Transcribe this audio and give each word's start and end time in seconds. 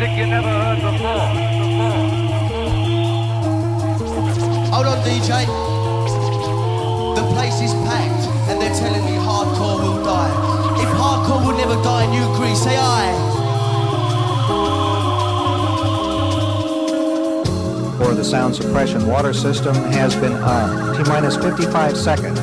music 0.00 0.16
you 0.16 0.26
never 0.26 0.48
heard 0.48 0.76
before. 0.76 1.28
Hold 4.72 4.86
on, 4.86 4.98
DJ. 5.04 5.44
The 7.16 7.34
place 7.34 7.60
is 7.60 7.74
packed, 7.84 8.24
and 8.48 8.60
they're 8.60 8.74
telling 8.74 9.04
me 9.04 9.18
hardcore 9.18 9.82
will 9.82 10.02
die. 10.02 10.32
If 10.80 10.88
hardcore 10.96 11.46
will 11.46 11.56
never 11.56 11.82
die 11.82 12.04
in 12.04 12.12
Ukraine, 12.30 12.56
say 12.56 12.76
aye. 12.78 13.12
For 17.98 18.14
the 18.14 18.24
sound 18.24 18.56
suppression 18.56 19.06
water 19.06 19.34
system 19.34 19.74
has 19.92 20.16
been 20.16 20.32
armed. 20.32 20.96
T 20.96 21.10
minus 21.10 21.36
55 21.36 21.96
seconds. 21.98 22.40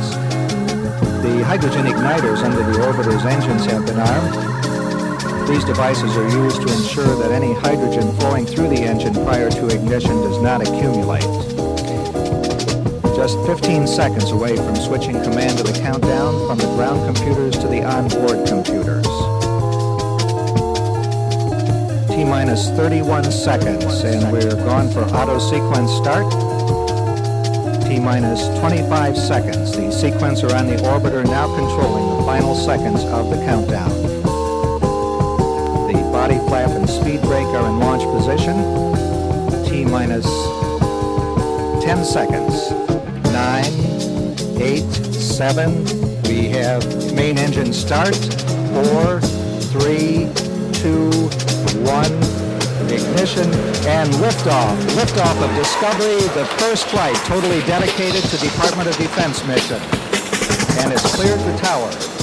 The 1.24 1.44
hydrogen 1.44 1.86
igniters 1.88 2.44
under 2.44 2.64
the 2.72 2.86
orbiter's 2.86 3.26
engines 3.26 3.66
have 3.66 3.84
been 3.88 4.00
armed. 4.00 4.57
These 5.48 5.64
devices 5.64 6.18
are 6.18 6.28
used 6.28 6.62
to 6.62 6.74
ensure 6.74 7.16
that 7.20 7.32
any 7.32 7.54
hydrogen 7.54 8.12
flowing 8.18 8.46
through 8.46 8.68
the 8.68 8.82
engine 8.82 9.14
prior 9.14 9.50
to 9.50 9.68
ignition 9.68 10.12
does 10.18 10.42
not 10.42 10.62
accumulate. 10.62 11.24
Just 13.16 13.40
15 13.48 13.88
seconds 13.88 14.32
away 14.32 14.58
from 14.58 14.76
switching 14.76 15.24
command 15.24 15.58
of 15.58 15.66
the 15.66 15.80
countdown 15.82 16.46
from 16.48 16.58
the 16.58 16.68
ground 16.76 17.00
computers 17.06 17.58
to 17.60 17.68
the 17.70 17.82
onboard 17.82 18.46
computers. 18.46 19.08
T 22.10 22.26
minus 22.26 22.70
31 22.72 23.32
seconds, 23.32 24.04
and 24.04 24.30
we're 24.34 24.54
gone 24.66 24.92
for 24.92 25.04
auto 25.16 25.40
sequence 25.40 25.92
start. 25.92 26.30
T 27.88 28.02
minus 28.02 28.50
25 28.60 29.18
seconds. 29.18 29.72
The 29.72 29.84
sequencer 29.84 30.54
on 30.54 30.68
the 30.68 30.76
orbiter 30.84 31.24
now 31.26 31.48
controlling 31.56 32.18
the 32.18 32.24
final 32.26 32.54
seconds 32.54 33.06
of 33.06 33.30
the 33.30 33.38
countdown. 33.46 34.17
Flap 36.48 36.70
and 36.72 36.90
speed 36.90 37.22
brake 37.22 37.48
are 37.48 37.68
in 37.68 37.80
launch 37.80 38.04
position. 38.04 38.56
T 39.66 39.84
minus 39.84 40.26
10 41.84 42.06
seconds. 42.06 42.72
9, 43.32 43.64
8, 44.62 44.82
7. 44.82 45.84
We 46.24 46.48
have 46.50 47.14
main 47.14 47.38
engine 47.38 47.74
start. 47.74 48.16
4, 48.16 49.20
3, 49.20 50.30
2, 50.74 51.12
1. 51.84 52.38
Ignition 52.88 53.52
and 53.86 54.10
liftoff. 54.16 54.78
Liftoff 54.96 55.44
of 55.44 55.56
Discovery, 55.56 56.22
the 56.34 56.46
first 56.60 56.88
flight 56.88 57.16
totally 57.26 57.60
dedicated 57.62 58.24
to 58.24 58.38
Department 58.38 58.88
of 58.88 58.96
Defense 58.98 59.46
mission. 59.46 59.82
And 60.80 60.94
it's 60.94 61.14
cleared 61.14 61.40
the 61.42 61.58
tower. 61.58 62.17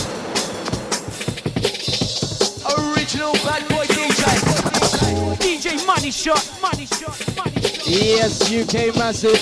Moneyshot, 6.04 6.60
Money 6.60 6.84
Shot, 6.84 7.18
Money 7.34 7.62
Shot. 7.62 7.86
Yes, 7.86 8.52
UK 8.52 8.94
massive. 8.94 9.40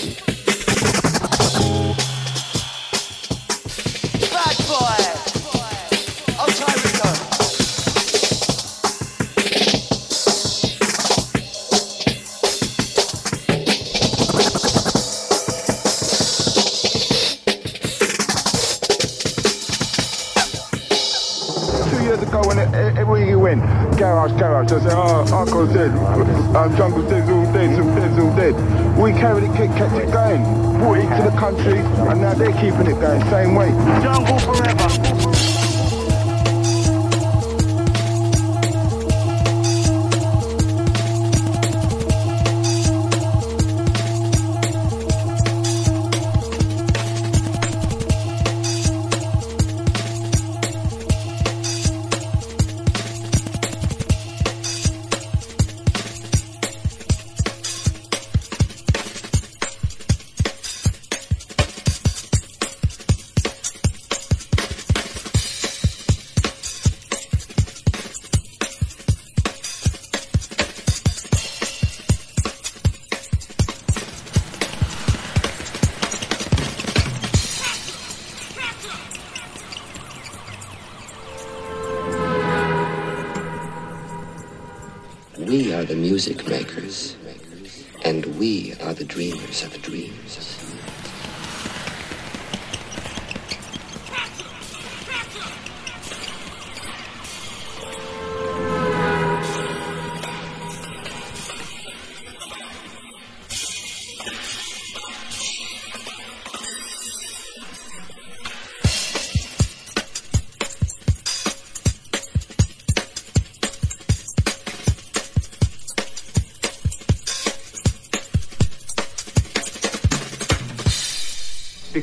Bad 4.31 4.57
boy. 4.69 5.03
Oh, 6.39 6.47
Tyrico. 6.55 7.11
two 21.91 22.05
years 22.05 22.23
ago 22.23 22.41
when 22.47 22.59
it, 22.61 22.73
everywhere 22.97 23.25
you 23.29 23.41
went, 23.41 23.63
garage, 23.99 24.33
garage, 24.39 24.71
I 24.71 24.79
said, 24.81 24.93
oh, 24.95 25.37
Uncle's 25.37 25.73
dead, 25.73 25.91
um, 26.57 26.77
Jungle's 26.77 27.09
dead, 27.09 27.29
all 27.31 27.53
dead, 27.53 27.81
all 27.81 27.95
dead, 27.95 28.21
all 28.21 28.37
dead. 28.37 28.99
We 28.99 29.13
carried 29.13 29.45
it, 29.45 29.55
kept 29.55 29.95
it 29.95 30.13
going, 30.13 30.43
brought 30.79 30.99
it 30.99 31.17
to 31.17 31.31
the 31.31 31.37
country, 31.39 31.79
and 31.79 32.21
now 32.21 32.35
they're 32.35 32.53
keeping 32.53 32.87
it 32.87 33.01
going, 33.01 33.23
same 33.31 33.55
way. 33.55 33.71
Jungle 34.03 34.39
forever. 34.39 35.32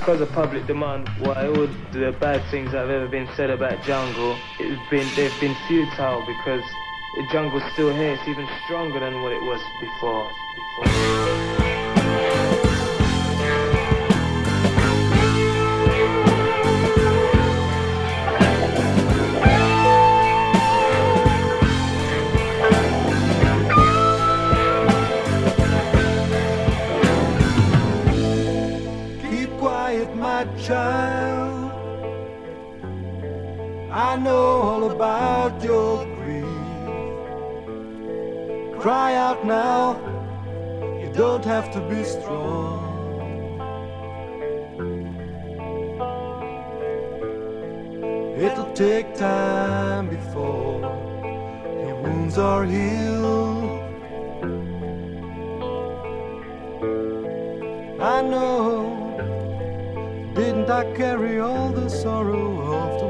Because 0.09 0.27
of 0.27 0.33
public 0.33 0.65
demand, 0.65 1.07
why 1.19 1.45
all 1.45 1.67
the 1.93 2.15
bad 2.19 2.41
things 2.49 2.71
that 2.71 2.79
have 2.79 2.89
ever 2.89 3.07
been 3.07 3.29
said 3.35 3.51
about 3.51 3.79
jungle, 3.83 4.35
it's 4.59 4.89
been 4.89 5.07
they've 5.15 5.39
been 5.39 5.55
futile 5.67 6.25
because 6.25 6.63
the 7.15 7.27
jungle's 7.31 7.61
still 7.73 7.93
here. 7.93 8.13
It's 8.13 8.27
even 8.27 8.47
stronger 8.65 8.99
than 9.01 9.21
what 9.21 9.31
it 9.31 9.43
was 9.43 9.61
before. 9.79 10.31
before. 11.93 12.38
Know 34.19 34.61
all 34.61 34.91
about 34.91 35.63
your 35.63 36.05
grief. 36.15 36.45
Cry 38.79 39.15
out 39.15 39.45
now. 39.45 39.99
You 41.01 41.11
don't 41.13 41.45
have 41.45 41.71
to 41.73 41.79
be 41.89 42.03
strong. 42.03 42.87
It'll 48.37 48.73
take 48.73 49.15
time 49.15 50.09
before 50.09 50.79
your 51.85 51.95
wounds 52.01 52.37
are 52.37 52.65
healed. 52.65 53.81
I 58.01 58.21
know. 58.21 58.99
Didn't 60.35 60.69
I 60.69 60.85
carry 60.95 61.39
all 61.41 61.69
the 61.69 61.89
sorrow 61.89 62.61
of 62.75 63.01
the 63.01 63.08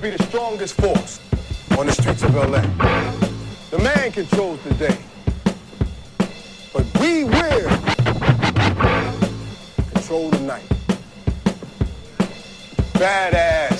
be 0.00 0.08
the 0.08 0.22
strongest 0.24 0.80
force 0.80 1.20
on 1.78 1.84
the 1.84 1.92
streets 1.92 2.22
of 2.22 2.34
LA. 2.34 2.62
The 3.70 3.78
man 3.78 4.10
controls 4.12 4.58
the 4.62 4.72
day. 4.74 4.96
But 6.72 6.86
we 7.00 7.24
will 7.24 7.68
control 9.92 10.30
the 10.30 10.40
night. 10.40 10.68
Badass. 12.94 13.79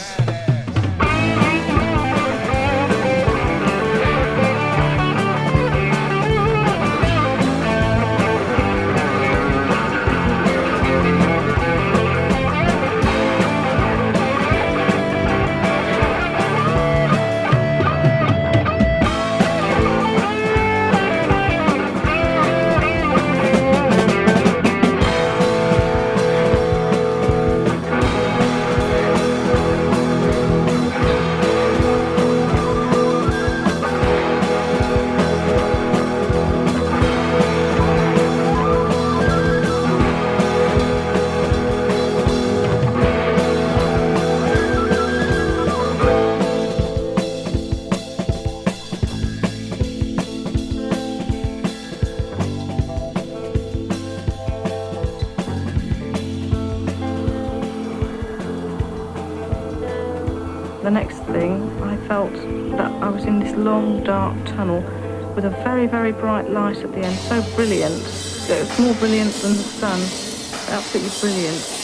This 63.50 63.58
long, 63.58 64.02
dark 64.04 64.36
tunnel 64.46 64.80
with 65.34 65.44
a 65.44 65.50
very, 65.64 65.86
very 65.86 66.12
bright 66.12 66.50
light 66.50 66.78
at 66.78 66.92
the 66.92 66.98
end, 66.98 67.16
so 67.16 67.42
brilliant 67.54 68.02
that 68.46 68.58
it 68.58 68.68
was 68.68 68.78
more 68.78 68.94
brilliant 68.94 69.32
than 69.34 69.52
the 69.52 69.62
sun. 69.62 70.00
Absolutely 70.74 71.10
brilliant. 71.20 71.79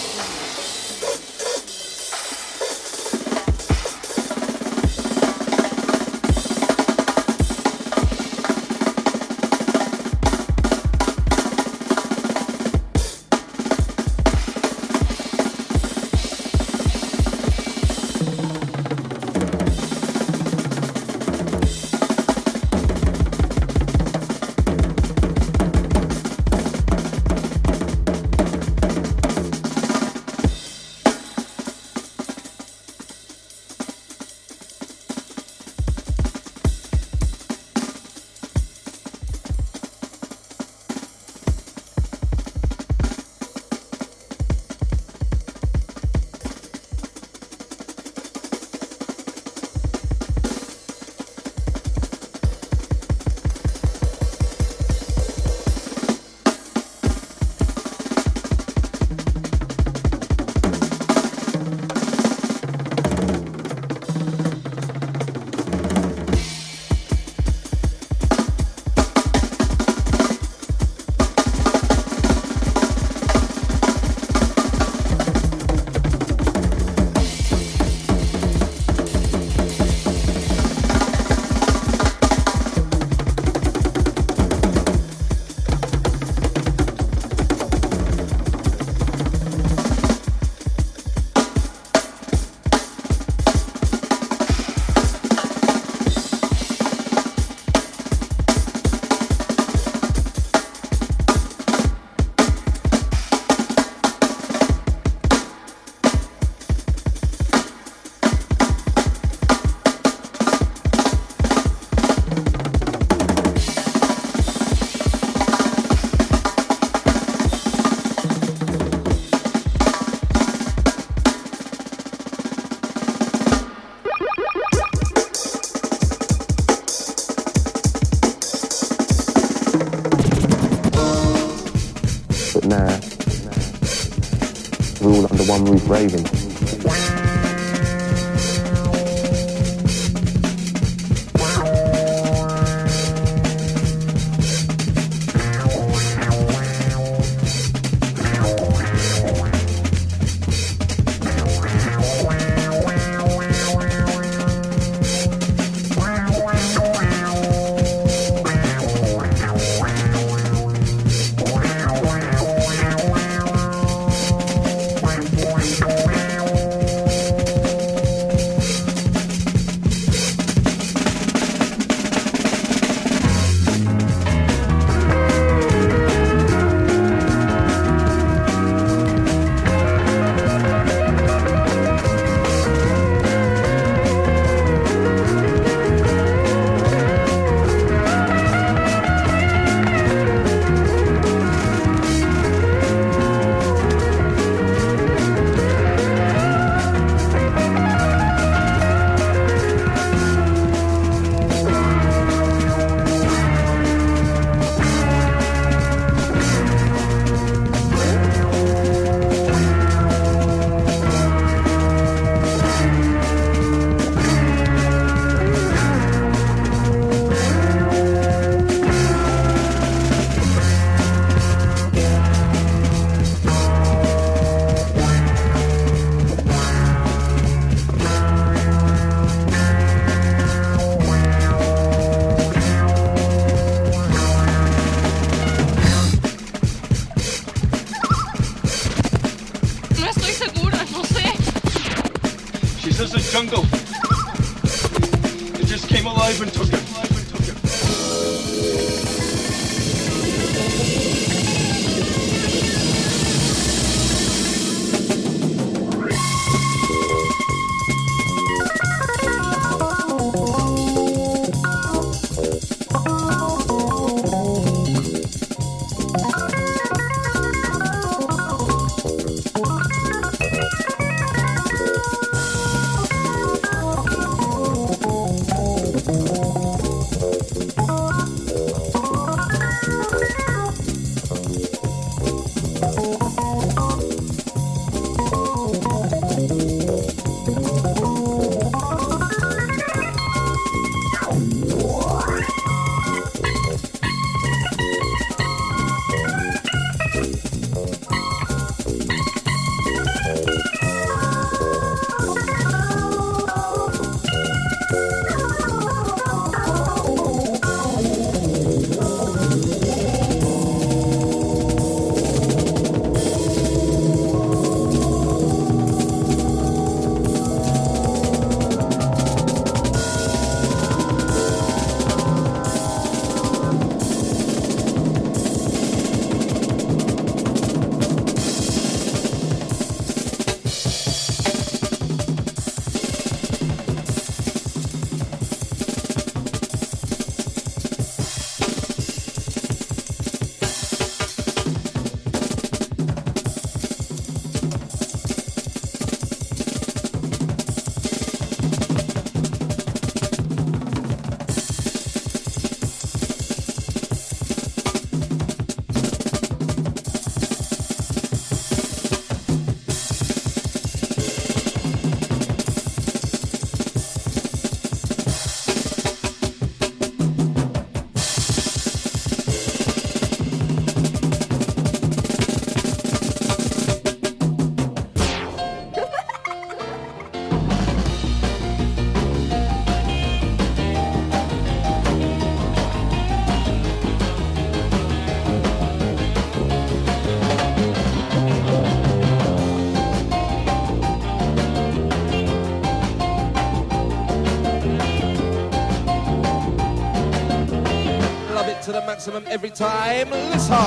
Maximum 399.27 399.53
every 399.53 399.71
time. 399.71 400.31
Listen. 400.31 400.77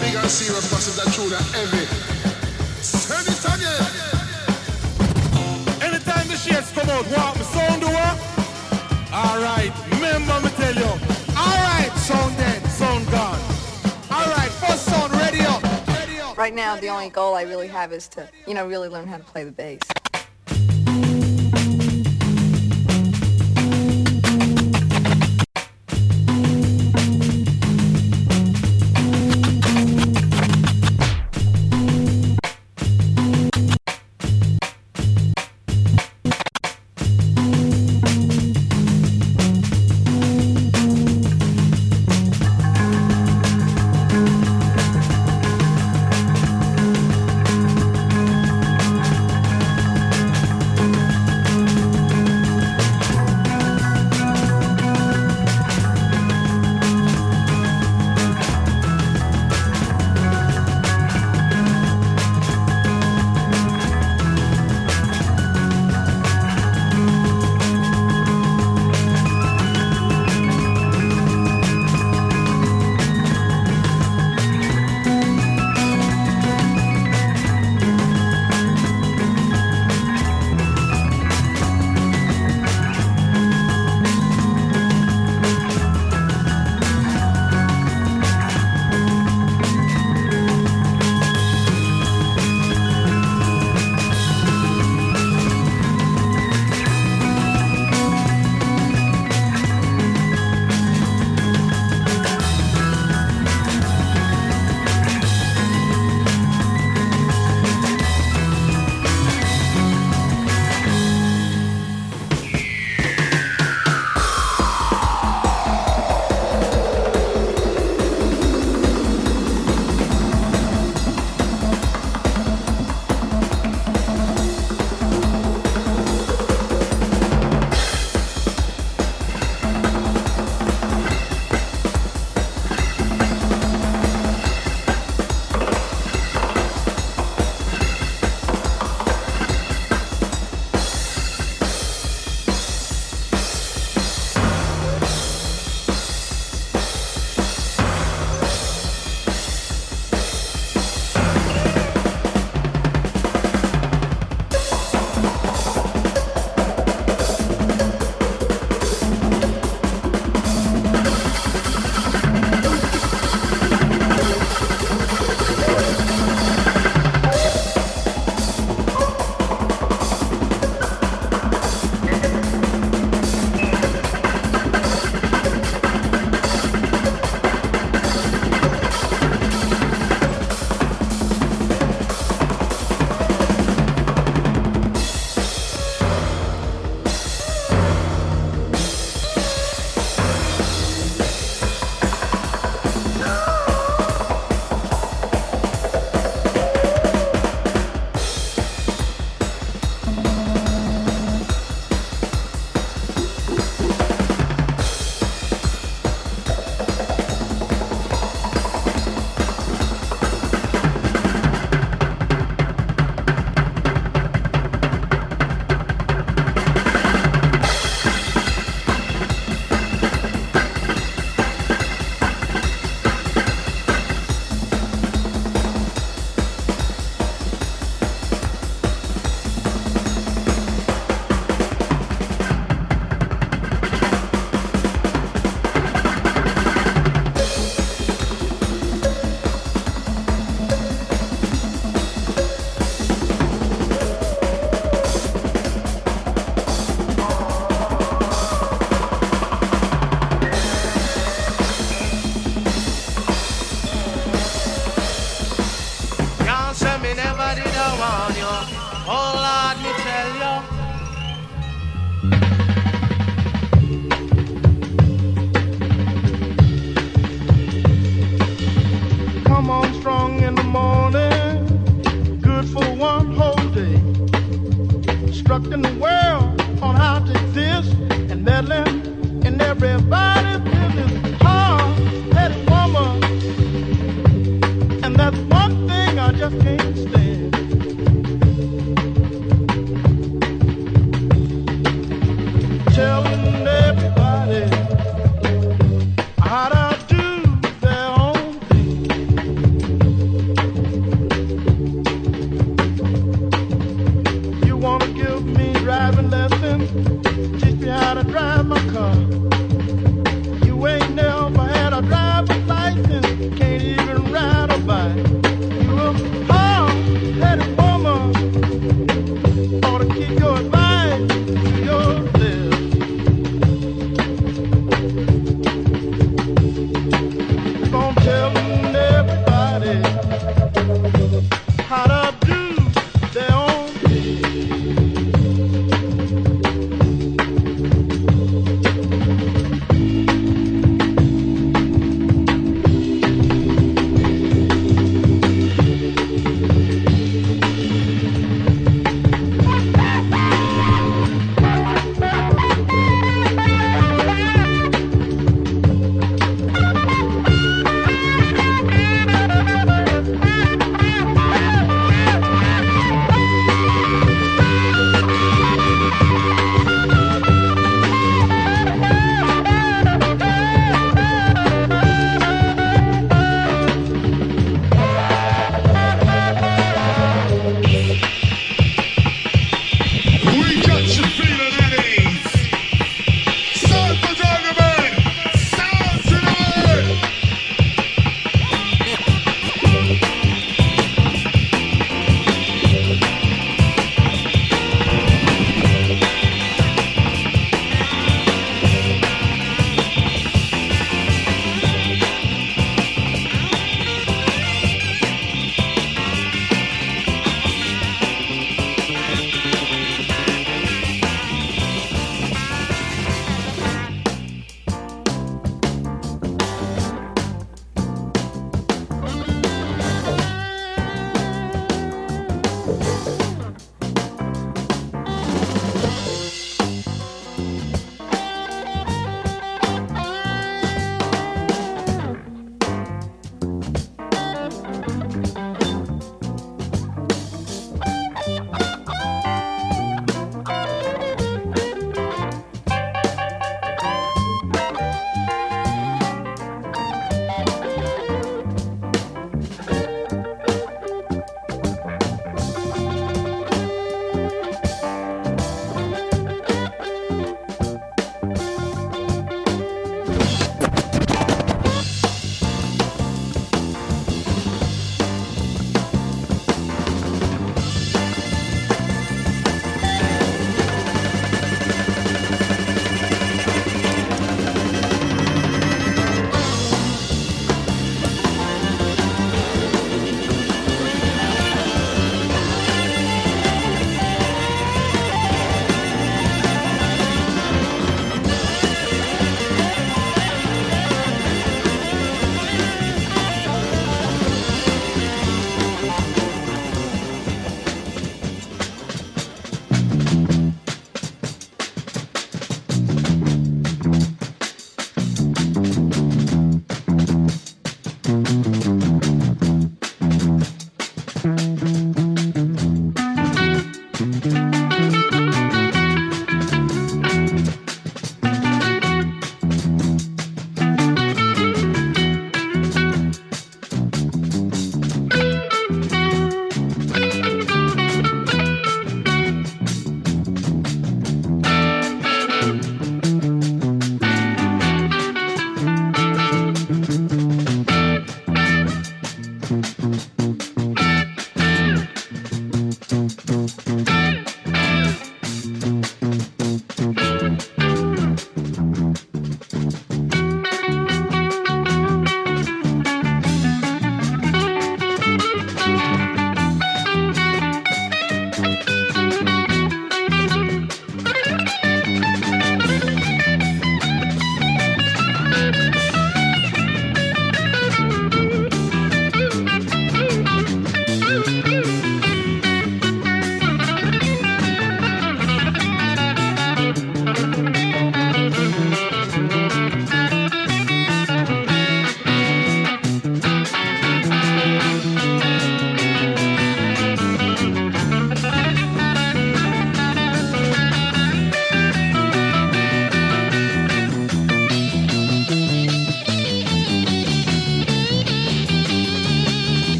Big 0.00 0.14
and 0.14 0.30
serious 0.30 0.72
massive 0.72 0.96
that 0.96 1.12
true 1.12 1.28
that 1.28 1.44
heavy. 1.52 1.84
Turn 3.04 3.28
it 3.28 3.44
again. 3.44 3.84
Anytime 5.82 6.26
the 6.28 6.36
shades 6.36 6.72
come 6.72 6.88
out, 6.88 7.04
what 7.06 7.36
me 7.36 7.42
sound 7.44 7.82
do 7.82 7.88
what? 7.88 8.18
Alright, 9.12 9.72
remember 9.92 10.40
me 10.40 10.48
tell 10.56 10.74
you. 10.74 10.88
Alright, 11.36 11.92
sound 11.98 12.34
dead, 12.36 12.66
sound 12.68 13.06
gone. 13.10 13.38
Alright, 14.10 14.50
first 14.50 14.86
sound 14.86 15.12
ready 15.12 15.40
up. 15.40 15.62
Right 16.36 16.54
now, 16.54 16.76
the 16.76 16.88
only 16.88 17.10
goal 17.10 17.34
I 17.34 17.42
really 17.42 17.68
have 17.68 17.92
is 17.92 18.08
to, 18.08 18.26
you 18.46 18.54
know, 18.54 18.66
really 18.66 18.88
learn 18.88 19.06
how 19.06 19.18
to 19.18 19.24
play 19.24 19.44
the 19.44 19.52
bass. 19.52 19.82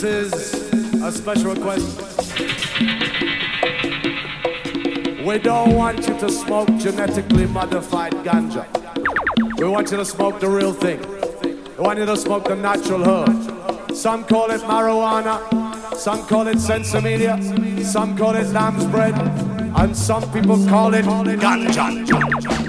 This 0.00 0.32
is 0.32 1.02
a 1.02 1.12
special 1.12 1.54
request. 1.54 2.00
We 5.22 5.38
don't 5.38 5.74
want 5.74 6.08
you 6.08 6.18
to 6.20 6.30
smoke 6.30 6.68
genetically 6.78 7.44
modified 7.44 8.14
ganja. 8.24 8.64
We 9.58 9.68
want 9.68 9.90
you 9.90 9.98
to 9.98 10.06
smoke 10.06 10.40
the 10.40 10.48
real 10.48 10.72
thing. 10.72 11.00
We 11.76 11.84
want 11.84 11.98
you 11.98 12.06
to 12.06 12.16
smoke 12.16 12.44
the 12.44 12.56
natural 12.56 13.04
herb. 13.04 13.94
Some 13.94 14.24
call 14.24 14.50
it 14.50 14.62
marijuana, 14.62 15.94
some 15.96 16.26
call 16.26 16.48
it 16.48 16.56
sensimilla, 16.56 17.84
some 17.84 18.16
call 18.16 18.36
it 18.36 18.46
lamb's 18.54 18.86
bread, 18.86 19.14
and 19.76 19.94
some 19.94 20.22
people 20.32 20.66
call 20.66 20.94
it 20.94 21.04
ganja. 21.04 22.59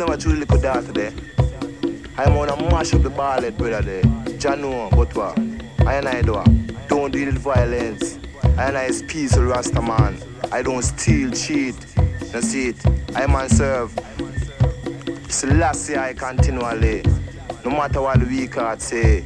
Never 0.00 0.16
truly 0.16 0.38
little 0.38 0.58
daughter 0.58 0.92
there. 0.92 1.12
I'm 2.16 2.32
gonna 2.32 2.56
mash 2.70 2.94
up 2.94 3.02
the 3.02 3.10
ballad, 3.10 3.44
eh, 3.44 3.50
brother 3.50 3.82
there. 3.82 4.02
Jano, 4.40 4.88
but 4.96 5.14
what? 5.14 5.38
I 5.86 5.96
and 5.96 6.08
I 6.08 6.22
do. 6.22 6.42
Don't 6.88 7.12
deal 7.12 7.26
with 7.26 7.36
violence. 7.38 8.18
I 8.56 8.68
and 8.68 8.78
I 8.78 8.84
is 8.84 9.02
peaceful 9.02 9.44
Rasta 9.44 9.82
man. 9.82 10.16
I 10.50 10.62
don't 10.62 10.82
steal, 10.82 11.30
cheat. 11.32 11.76
You 12.32 12.40
see 12.40 12.68
it? 12.68 12.86
I 13.14 13.26
man 13.26 13.50
serve. 13.50 13.92
Selassie 15.28 15.98
I 15.98 16.14
continually. 16.14 17.02
No 17.62 17.70
matter 17.70 18.00
what 18.00 18.20
the 18.20 18.26
weak 18.26 18.54
heart 18.54 18.80
say. 18.80 19.22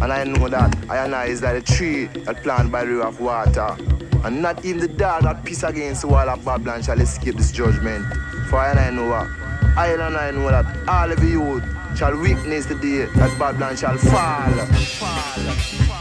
And 0.00 0.12
I 0.12 0.24
know 0.24 0.48
that 0.48 0.76
I 0.90 1.04
and 1.04 1.14
I 1.14 1.26
is 1.26 1.42
like 1.42 1.54
a 1.54 1.60
tree 1.60 2.06
that 2.24 2.42
planted 2.42 2.72
by 2.72 2.84
the 2.84 2.90
river 2.90 3.06
of 3.06 3.20
water. 3.20 3.76
And 4.24 4.42
not 4.42 4.64
even 4.64 4.80
the 4.80 4.88
dog 4.88 5.22
that 5.22 5.44
piss 5.44 5.62
against 5.62 6.02
the 6.02 6.08
wall 6.08 6.28
of 6.28 6.44
Babylon 6.44 6.82
shall 6.82 7.00
escape 7.00 7.36
this 7.36 7.52
judgment. 7.52 8.04
For 8.50 8.58
I 8.58 8.70
and 8.70 8.80
I 8.80 8.90
know 8.90 9.08
what? 9.08 9.41
I 9.74 9.88
and 9.94 10.02
I 10.02 10.30
know 10.30 10.50
that 10.50 10.66
all 10.86 11.10
of 11.10 11.24
you 11.24 11.62
shall 11.94 12.14
witness 12.18 12.66
the 12.66 12.74
day 12.74 13.06
that 13.06 13.38
Babylon 13.38 13.74
shall 13.74 13.96
fall. 13.96 14.66
fall. 14.66 15.91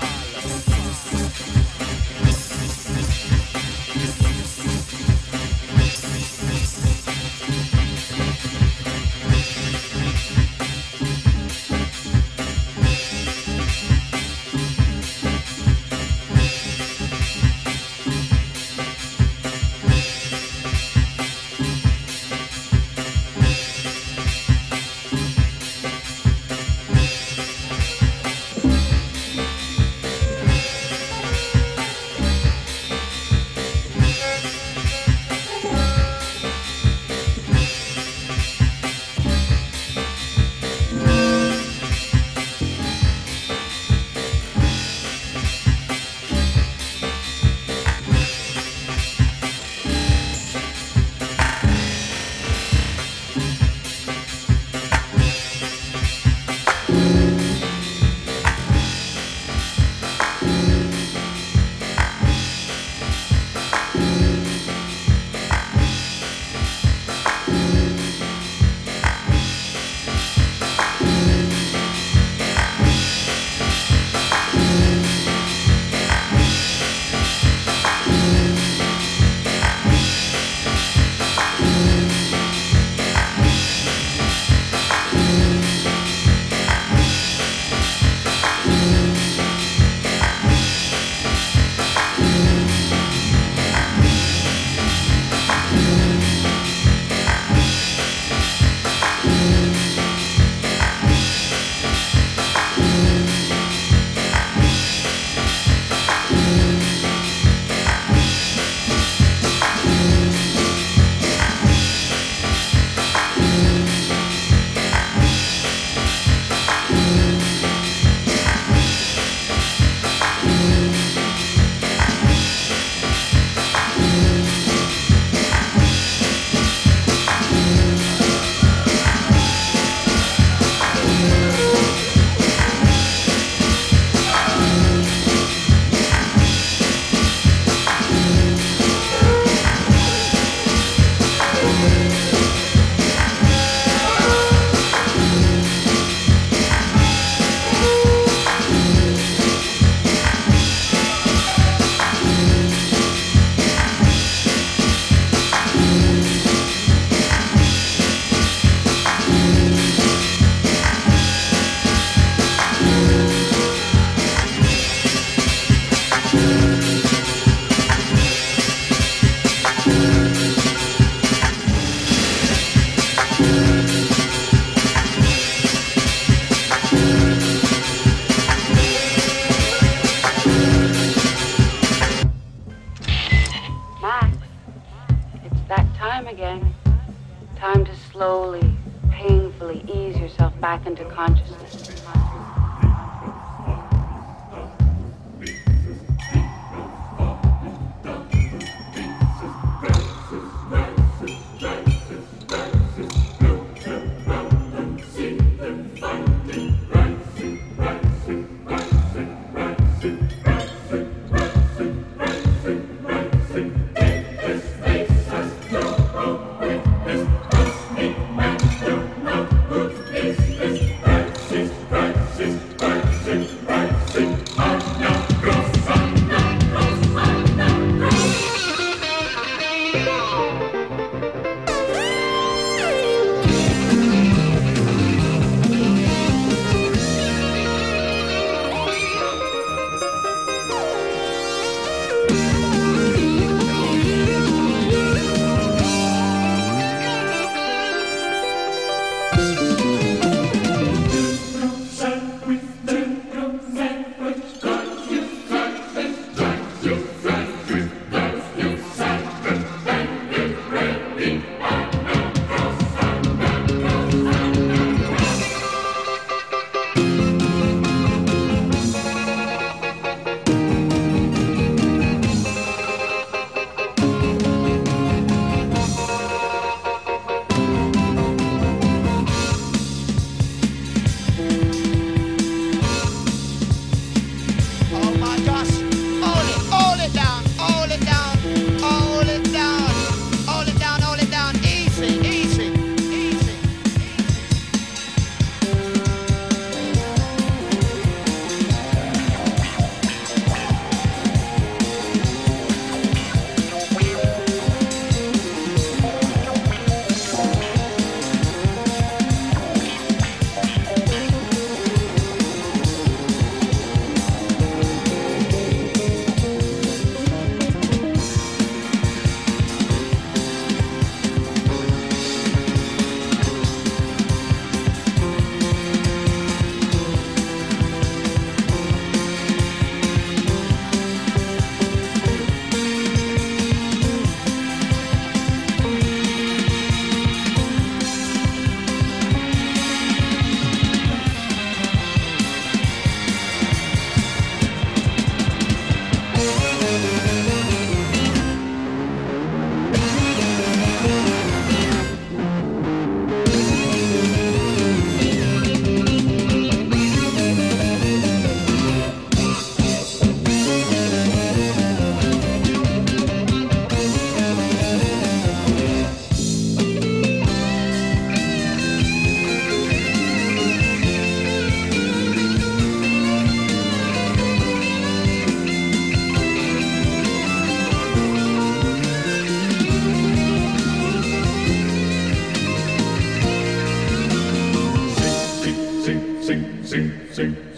Thank 387.42 387.58
you. 387.58 387.71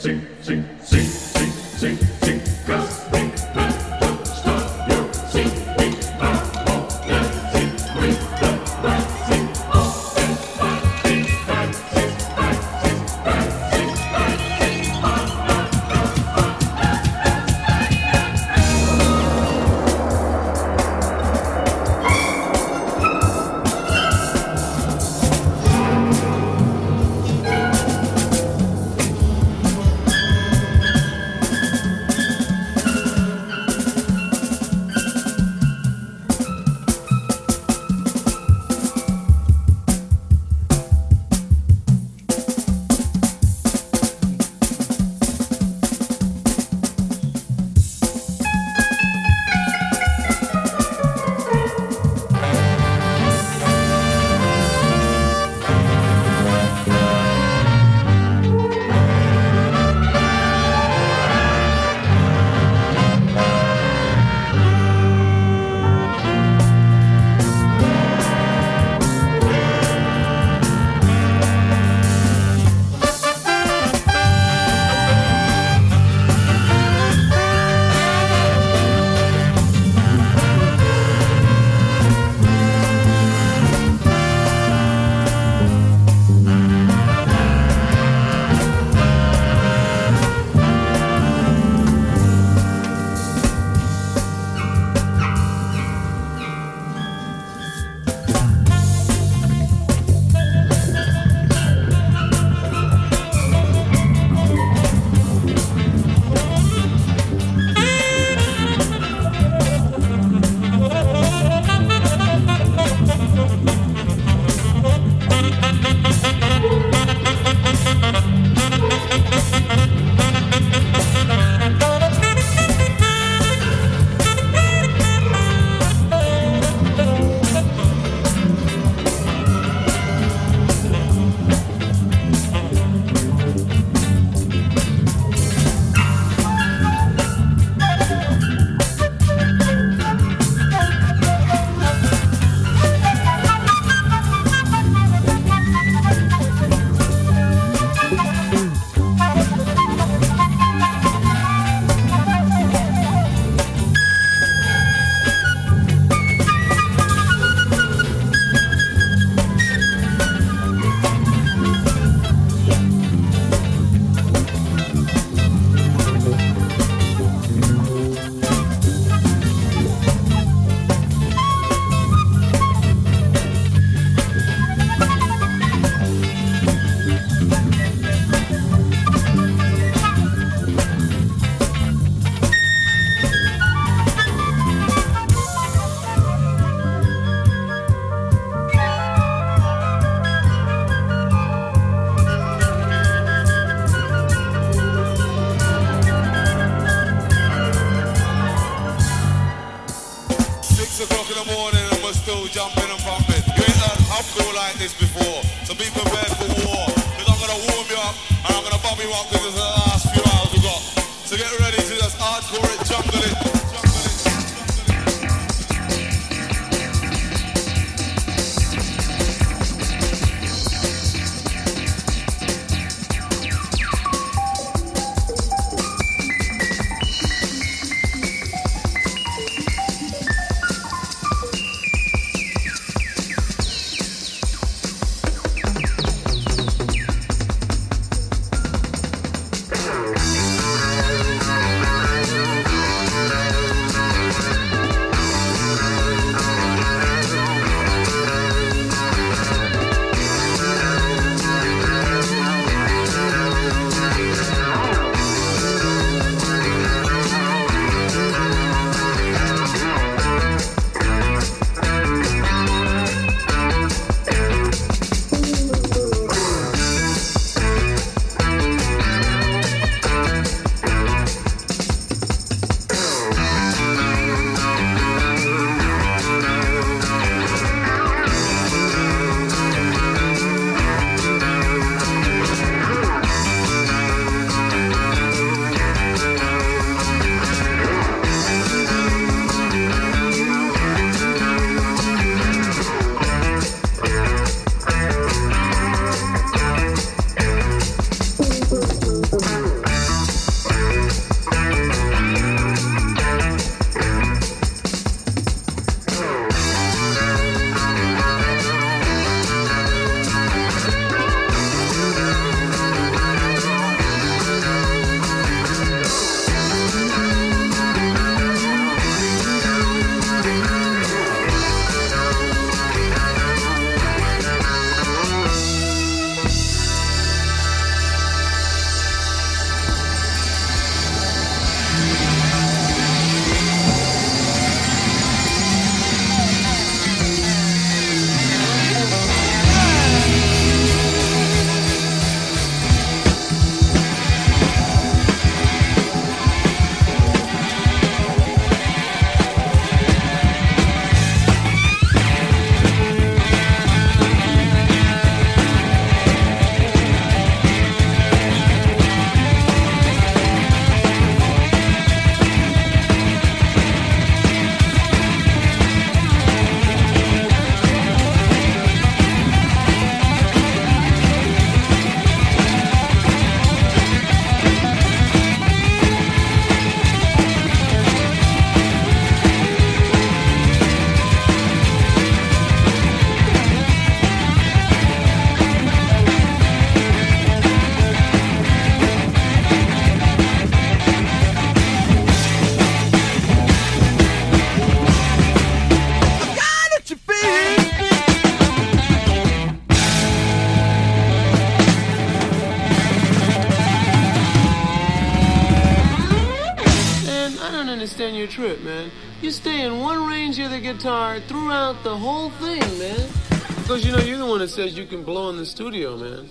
Because 413.94 414.08
you 414.08 414.12
know 414.12 414.24
you're 414.24 414.40
the 414.40 414.46
one 414.48 414.58
that 414.58 414.70
says 414.70 414.98
you 414.98 415.06
can 415.06 415.24
blow 415.24 415.52
in 415.52 415.58
the 415.58 415.68
studio, 415.68 416.18
man. 416.18 416.50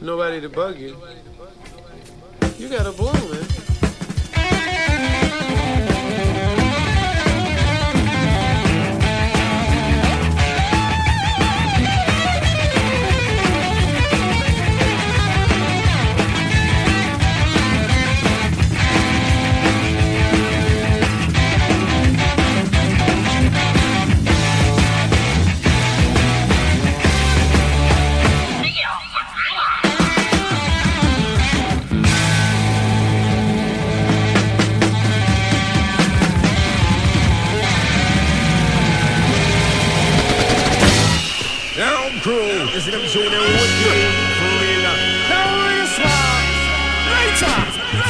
Nobody 0.00 0.40
to 0.40 0.48
bug 0.48 0.80
you. 0.80 0.96
You 2.58 2.68
gotta 2.68 2.90
blow. 2.90 3.19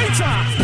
Fighter! 0.01 0.60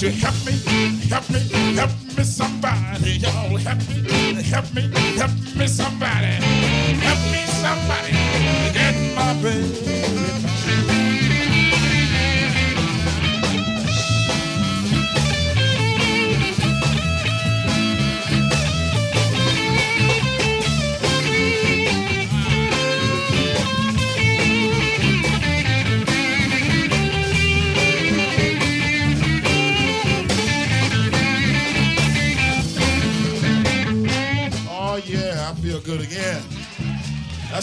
Won't 0.00 0.14
you 0.14 0.20
help 0.20 0.34
me, 0.46 0.52
help 1.08 1.28
me, 1.30 1.40
help 1.74 1.90
me 2.16 2.22
somebody, 2.22 3.18
y'all 3.18 3.56
help 3.56 3.78
me, 3.88 4.42
help 4.42 4.72
me, 4.74 4.82
help 5.16 5.30
me 5.56 5.66
somebody, 5.66 6.26
help 7.02 7.18
me 7.32 7.44
somebody, 7.46 8.17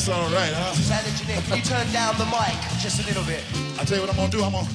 That's 0.05 0.19
all 0.19 0.29
right, 0.37 0.53
huh? 0.53 0.73
Sound 0.75 1.07
engineer, 1.07 1.41
can 1.49 1.57
you 1.57 1.63
turn 1.63 1.91
down 1.91 2.15
the 2.19 2.25
mic 2.25 2.53
just 2.77 3.01
a 3.01 3.07
little 3.07 3.23
bit? 3.23 3.43
I 3.79 3.85
tell 3.85 3.97
you 3.97 4.03
what 4.05 4.11
I'm 4.11 4.17
gonna 4.17 4.29
do. 4.29 4.43
I'm 4.43 4.51
gonna, 4.51 4.69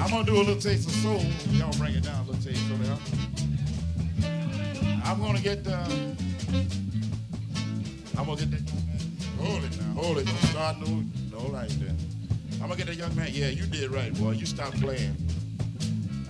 I'm 0.00 0.10
gonna 0.10 0.22
do 0.22 0.36
a 0.36 0.46
little 0.46 0.60
taste 0.62 0.86
of 0.86 0.94
soul. 0.94 1.20
Y'all 1.50 1.72
bring 1.76 1.96
it 1.96 2.04
down 2.04 2.22
a 2.22 2.30
little 2.30 2.40
taste 2.40 2.62
for 2.70 2.74
me, 2.78 2.86
huh? 2.86 2.98
I'm 5.10 5.18
gonna 5.20 5.40
get. 5.40 5.66
Uh, 5.66 5.88
I'm 8.16 8.26
gonna 8.26 8.36
get 8.36 8.52
that. 8.52 8.70
Hold 9.40 9.64
it 9.64 9.76
now. 9.76 10.00
Hold 10.00 10.18
it. 10.18 10.26
Don't 10.26 10.36
start 10.54 10.78
no. 10.86 11.02
No 11.32 11.46
like 11.50 11.70
that. 11.80 11.96
I'm 12.62 12.68
gonna 12.68 12.76
get 12.76 12.86
that 12.86 12.94
young 12.94 13.16
man. 13.16 13.30
Yeah, 13.32 13.48
you 13.48 13.66
did 13.66 13.90
right, 13.90 14.14
boy. 14.14 14.38
You 14.38 14.46
stop 14.46 14.72
playing. 14.74 15.16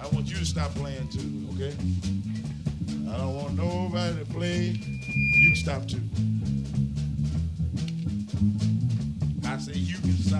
I 0.00 0.06
want 0.14 0.30
you 0.30 0.36
to 0.36 0.46
stop 0.46 0.74
playing 0.76 1.08
too. 1.08 1.46
Okay? 1.52 1.76
I 3.12 3.18
don't 3.18 3.36
want 3.36 3.52
nobody 3.52 4.18
to 4.18 4.24
play. 4.32 4.80
You 5.12 5.50
can 5.50 5.56
stop 5.56 5.86
too. 5.86 6.00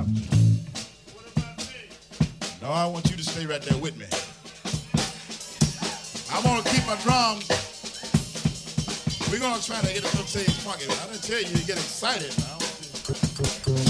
You 0.04 0.20
can 0.20 0.56
stop 1.26 1.56
too. 1.56 1.86
No, 2.62 2.70
I 2.70 2.86
want 2.86 3.10
you 3.10 3.16
to 3.16 3.24
stay 3.24 3.46
right 3.46 3.62
there 3.62 3.78
with 3.78 3.96
me. 3.96 4.06
I 6.32 6.40
want 6.46 6.64
to 6.64 6.72
keep 6.72 6.86
my 6.86 6.96
drums. 7.02 7.48
We're 9.30 9.40
gonna 9.40 9.62
try 9.62 9.80
to 9.80 9.86
hit 9.86 10.02
a 10.02 10.06
little 10.06 10.24
taste 10.24 10.60
funky. 10.60 10.84
I 10.86 11.06
didn't 11.12 11.22
tell 11.22 11.40
you 11.40 11.56
to 11.56 11.66
get 11.66 11.76
excited 11.76 12.32
now. 12.38 13.85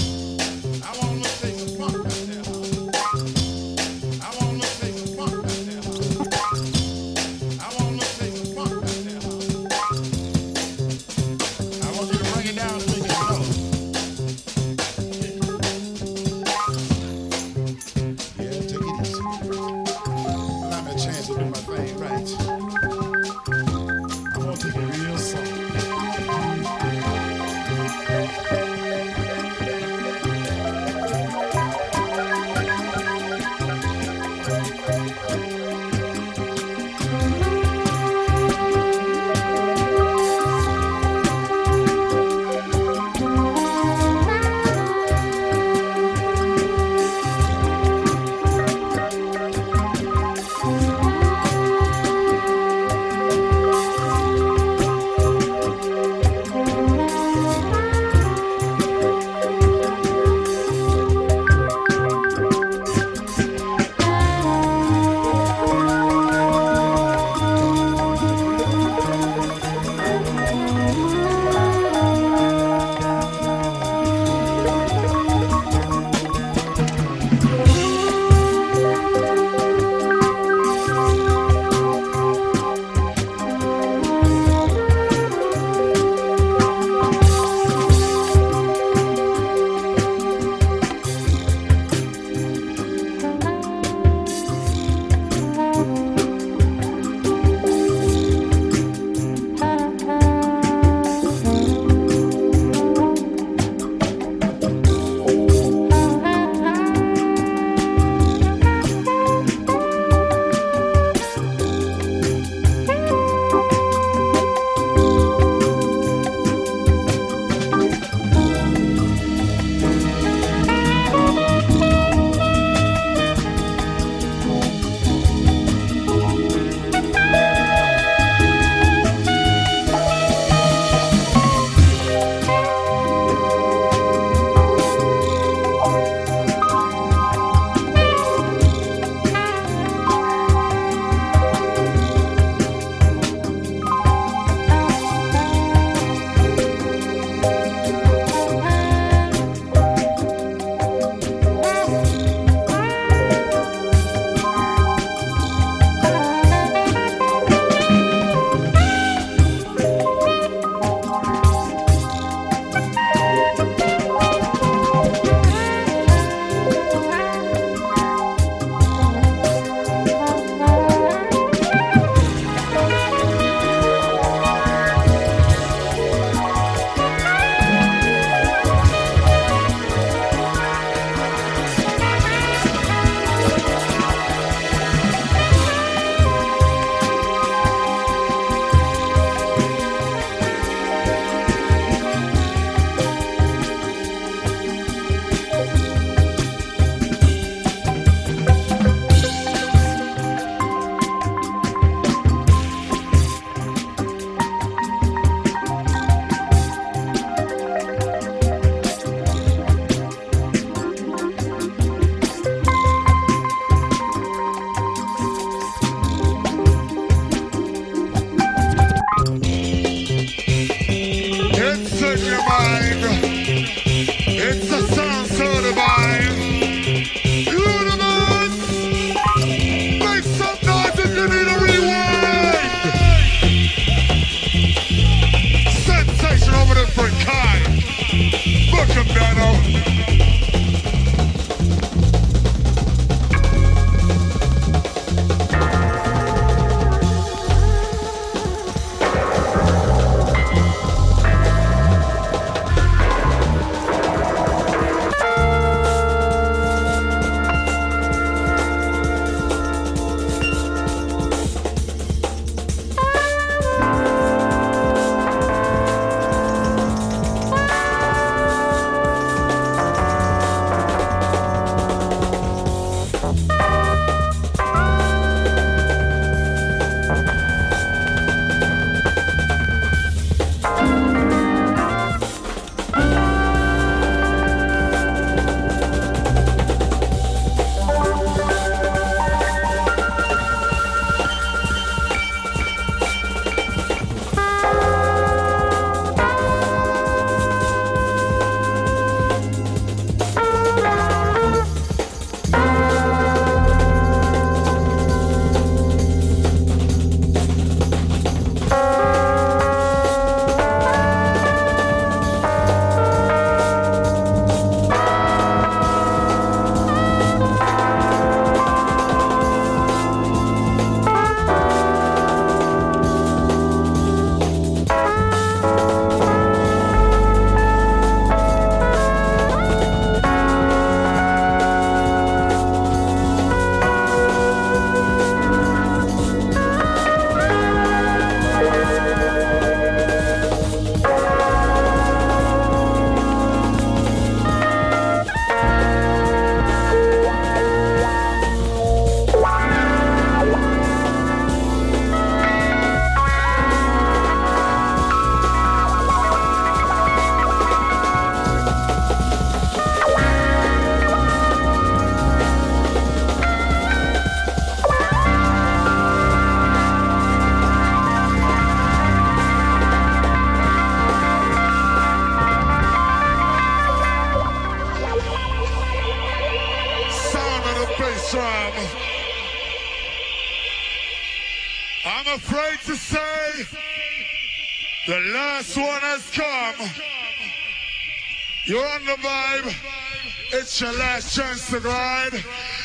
It's 390.79 390.83
your 390.83 390.99
last 390.99 391.35
chance 391.35 391.71
to 391.71 391.79
ride. 391.79 392.33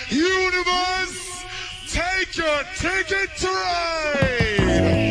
Universe, 0.09 1.45
take 1.88 2.34
your 2.38 2.62
ticket 2.78 3.36
to 3.36 3.49
ride. 3.49 5.01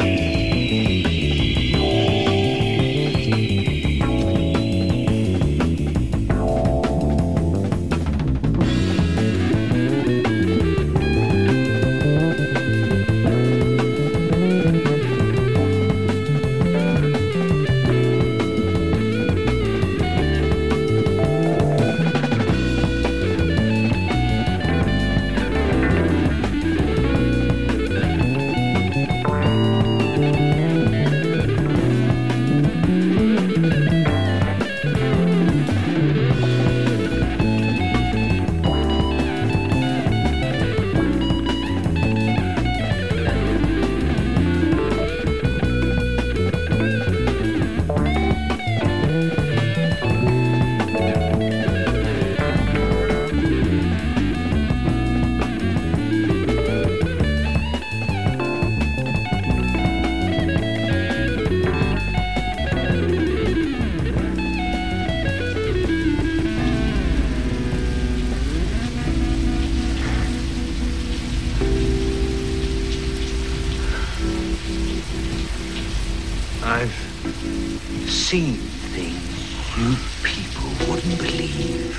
Seen 78.12 78.55
things 78.93 79.78
you 79.78 79.95
people 80.22 80.70
wouldn't 80.89 81.18
believe. 81.18 81.97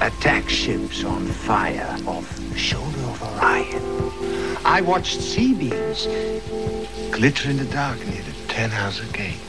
Attack 0.00 0.48
ships 0.48 1.04
on 1.04 1.24
fire 1.26 1.96
off 2.06 2.36
the 2.36 2.58
shoulder 2.58 3.00
of 3.00 3.22
Orion. 3.22 3.82
I 4.64 4.80
watched 4.80 5.20
C-beams 5.20 6.06
glitter 7.12 7.50
in 7.50 7.58
the 7.58 7.64
dark 7.66 7.98
near 8.06 8.22
the 8.22 8.32
Tannhauser 8.52 9.10
Gate. 9.12 9.40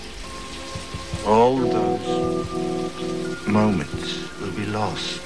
All 1.25 1.57
those 1.57 3.47
moments 3.47 4.39
will 4.39 4.51
be 4.51 4.65
lost 4.67 5.21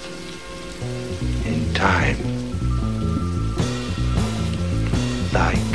in 1.45 1.74
time. 1.74 2.18
Like 5.34 5.72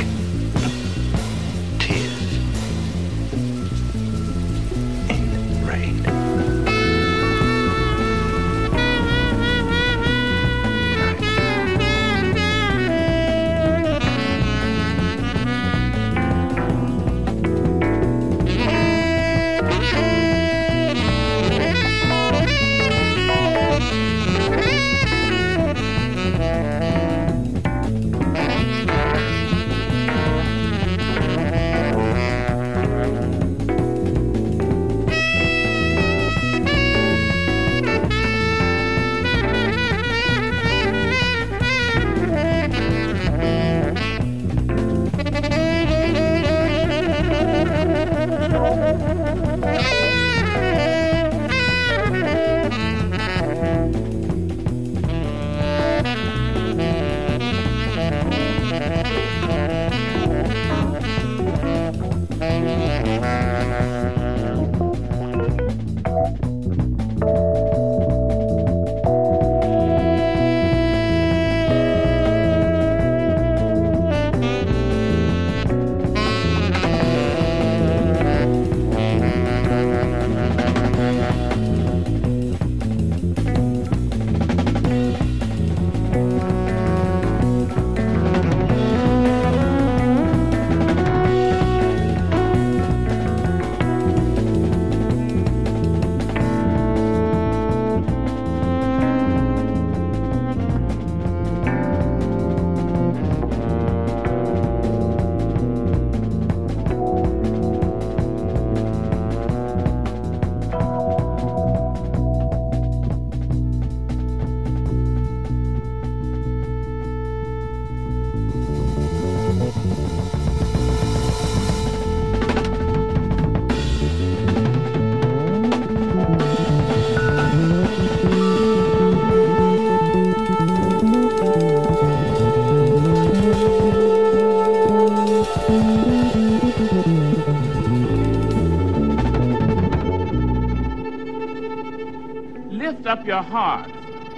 Heart. 143.41 143.89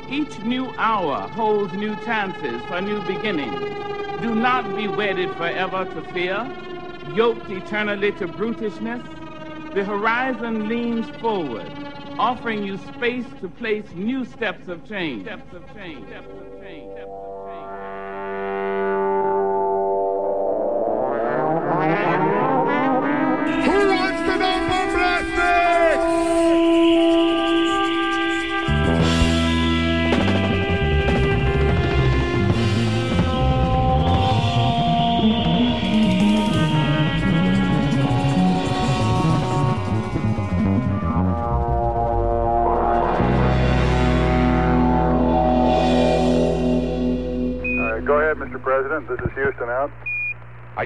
Each 0.09 0.39
new 0.39 0.73
hour 0.77 1.27
holds 1.29 1.73
new 1.73 1.95
chances 2.05 2.61
for 2.67 2.81
new 2.81 3.01
beginnings. 3.01 3.59
Do 4.21 4.35
not 4.35 4.75
be 4.75 4.87
wedded 4.87 5.29
forever 5.37 5.85
to 5.85 6.01
fear, 6.13 6.45
yoked 7.15 7.49
eternally 7.49 8.11
to 8.13 8.27
brutishness. 8.27 9.03
The 9.73 9.83
horizon 9.85 10.67
leans 10.67 11.09
forward, 11.21 11.71
offering 12.19 12.63
you 12.63 12.77
space 12.77 13.25
to 13.39 13.47
place 13.47 13.85
new 13.93 14.25
steps 14.25 14.67
of 14.67 14.85
change. 14.87 15.23
Steps 15.23 15.53
of 15.53 15.73
change. 15.73 16.07
Steps 16.07 16.27
of 16.27 16.51
change. 16.53 16.60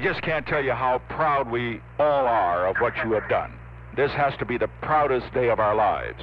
Just 0.05 0.21
can't 0.21 0.45
tell 0.45 0.63
you 0.63 0.71
how 0.71 1.01
proud 1.09 1.49
we 1.49 1.81
all 1.97 2.27
are 2.27 2.67
of 2.67 2.75
what 2.77 2.95
you 3.03 3.13
have 3.13 3.27
done. 3.27 3.51
This 3.95 4.11
has 4.11 4.37
to 4.37 4.45
be 4.45 4.55
the 4.55 4.67
proudest 4.83 5.33
day 5.33 5.49
of 5.49 5.59
our 5.59 5.73
lives. 5.73 6.21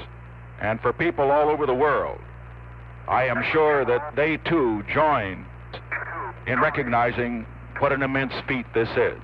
And 0.61 0.81
for 0.81 0.93
people 0.93 1.33
all 1.33 1.49
over 1.49 1.67
the 1.67 1.75
world, 1.75 2.21
I 3.09 3.25
am 3.25 3.43
sure 3.51 3.85
that 3.85 4.15
they 4.15 4.37
too 4.37 4.85
join 4.95 5.45
in 6.47 6.61
recognizing 6.61 7.45
what 7.81 7.91
an 7.91 8.03
immense 8.03 8.35
feat 8.47 8.67
this 8.73 8.89
is. 8.91 9.21